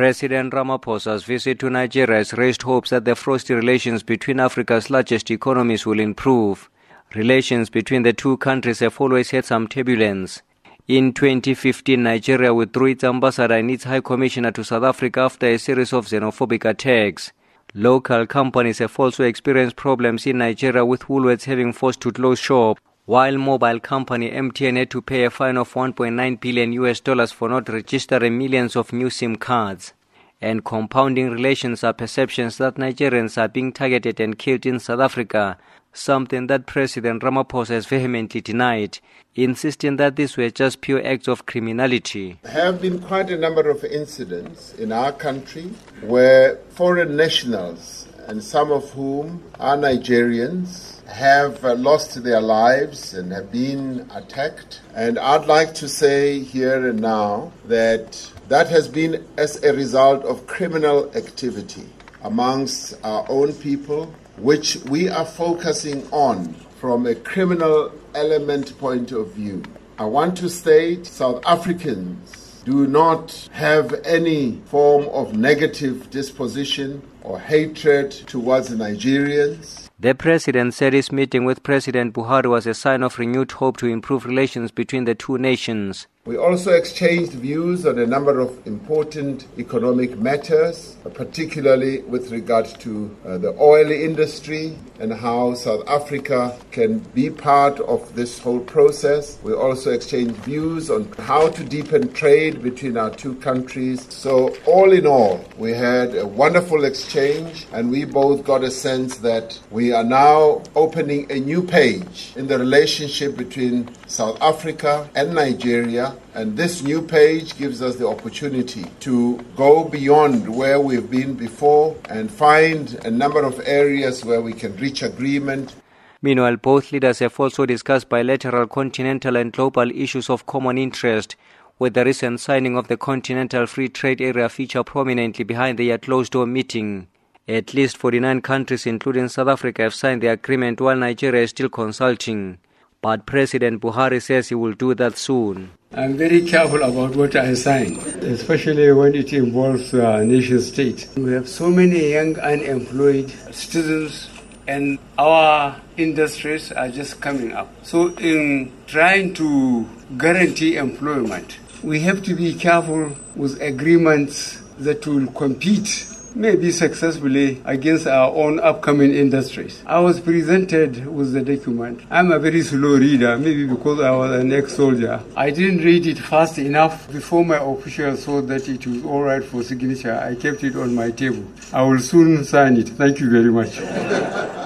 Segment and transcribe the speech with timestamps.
[0.00, 5.30] President Ramaphosa's visit to Nigeria has raised hopes that the frosty relations between Africa's largest
[5.30, 6.70] economies will improve.
[7.14, 10.40] Relations between the two countries have always had some turbulence.
[10.88, 15.58] In 2015, Nigeria withdrew its ambassador and its high commissioner to South Africa after a
[15.58, 17.32] series of xenophobic attacks.
[17.74, 22.78] Local companies have also experienced problems in Nigeria with Woolworths having forced to close shop
[23.10, 27.48] while mobile company MTN had to pay a fine of 1.9 billion US dollars for
[27.48, 29.94] not registering millions of new SIM cards.
[30.40, 35.58] And compounding relations are perceptions that Nigerians are being targeted and killed in South Africa,
[35.92, 39.00] something that President Ramaphosa has vehemently denied,
[39.34, 42.38] insisting that these were just pure acts of criminality.
[42.42, 45.64] There have been quite a number of incidents in our country
[46.02, 53.32] where foreign nationals, and some of whom are Nigerians, have uh, lost their lives and
[53.32, 54.80] have been attacked.
[54.94, 60.24] And I'd like to say here and now that that has been as a result
[60.24, 61.86] of criminal activity
[62.22, 64.06] amongst our own people,
[64.38, 69.62] which we are focusing on from a criminal element point of view.
[69.98, 77.38] I want to state South Africans do not have any form of negative disposition or
[77.38, 79.89] hatred towards Nigerians.
[80.02, 83.86] The president said his meeting with President Buhari was a sign of renewed hope to
[83.86, 86.06] improve relations between the two nations.
[86.26, 93.16] We also exchanged views on a number of important economic matters, particularly with regard to
[93.24, 99.38] uh, the oil industry and how South Africa can be part of this whole process.
[99.42, 104.06] We also exchanged views on how to deepen trade between our two countries.
[104.12, 109.16] So, all in all, we had a wonderful exchange, and we both got a sense
[109.18, 115.34] that we are now opening a new page in the relationship between South Africa and
[115.34, 121.34] Nigeria and this new page gives us the opportunity to go beyond where we've been
[121.34, 125.74] before and find a number of areas where we can reach agreement.
[126.22, 131.34] Meanwhile, both leaders have also discussed bilateral, continental, and global issues of common interest,
[131.78, 136.32] with the recent signing of the Continental Free Trade Area feature prominently behind their closed
[136.32, 137.08] door meeting.
[137.48, 141.70] At least 49 countries, including South Africa, have signed the agreement while Nigeria is still
[141.70, 142.58] consulting.
[143.00, 145.70] But President Buhari says he will do that soon.
[145.92, 151.08] I'm very careful about what I sign, especially when it involves a nation state.
[151.16, 154.30] We have so many young unemployed citizens
[154.68, 157.74] and our industries are just coming up.
[157.84, 159.84] So in trying to
[160.16, 168.06] guarantee employment, we have to be careful with agreements that will compete maybe successfully against
[168.06, 169.82] our own upcoming industries.
[169.86, 172.02] I was presented with the document.
[172.10, 175.20] I'm a very slow reader, maybe because I was an ex-soldier.
[175.36, 179.44] I didn't read it fast enough before my official saw that it was all right
[179.44, 180.14] for signature.
[180.14, 181.44] I kept it on my table.
[181.72, 182.88] I will soon sign it.
[182.90, 183.80] Thank you very much.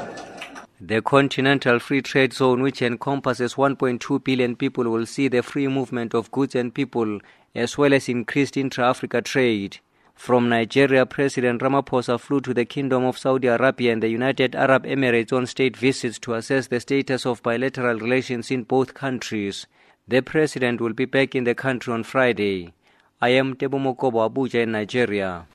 [0.86, 6.14] The Continental Free Trade Zone, which encompasses 1.2 billion people, will see the free movement
[6.14, 7.20] of goods and people,
[7.54, 9.78] as well as increased intra Africa trade.
[10.14, 14.84] From Nigeria, President Ramaphosa flew to the Kingdom of Saudi Arabia and the United Arab
[14.84, 19.66] Emirates on state visits to assess the status of bilateral relations in both countries.
[20.08, 22.72] The president will be back in the country on Friday.
[23.20, 25.46] I am Tebo Mokobo, Abuja in Nigeria.